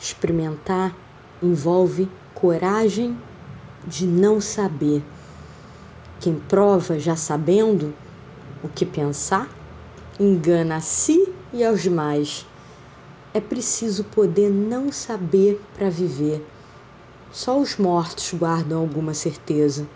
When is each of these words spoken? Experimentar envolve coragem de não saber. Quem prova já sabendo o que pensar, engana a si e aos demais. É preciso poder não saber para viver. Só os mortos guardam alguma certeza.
Experimentar 0.00 0.94
envolve 1.42 2.08
coragem 2.34 3.16
de 3.86 4.06
não 4.06 4.40
saber. 4.40 5.02
Quem 6.20 6.38
prova 6.48 6.98
já 6.98 7.16
sabendo 7.16 7.94
o 8.62 8.68
que 8.68 8.86
pensar, 8.86 9.48
engana 10.18 10.76
a 10.76 10.80
si 10.80 11.32
e 11.52 11.64
aos 11.64 11.82
demais. 11.82 12.46
É 13.32 13.40
preciso 13.40 14.04
poder 14.04 14.50
não 14.50 14.90
saber 14.90 15.60
para 15.74 15.90
viver. 15.90 16.46
Só 17.32 17.58
os 17.58 17.76
mortos 17.76 18.32
guardam 18.32 18.80
alguma 18.80 19.12
certeza. 19.12 19.86